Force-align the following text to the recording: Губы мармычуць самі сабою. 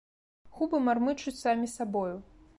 Губы 0.59 0.79
мармычуць 0.87 1.37
самі 1.43 1.71
сабою. 1.79 2.13